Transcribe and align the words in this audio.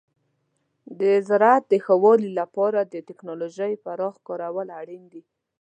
د 0.99 1.01
زراعت 1.27 1.63
د 1.69 1.73
ښه 1.83 1.95
والي 2.03 2.29
لپاره 2.39 2.79
د 2.93 2.95
تکنالوژۍ 3.09 3.73
پراخ 3.85 4.15
کارول 4.27 4.67
اړین 4.79 5.03
دي. 5.11 5.21